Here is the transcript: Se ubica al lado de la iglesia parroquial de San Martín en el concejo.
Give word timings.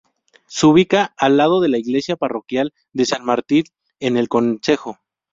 Se 0.47 0.65
ubica 0.65 1.13
al 1.15 1.37
lado 1.37 1.61
de 1.61 1.69
la 1.69 1.77
iglesia 1.77 2.15
parroquial 2.15 2.73
de 2.91 3.05
San 3.05 3.23
Martín 3.23 3.65
en 3.99 4.17
el 4.17 4.29
concejo. 4.29 4.97